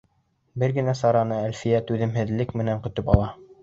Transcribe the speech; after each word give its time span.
Бер 0.63 0.73
генә 0.77 0.95
сараны 1.03 1.39
Әлфиә 1.51 1.85
түҙемһеҙлек 1.93 2.59
менән 2.63 2.87
көтөп 2.89 3.19
ала. 3.19 3.35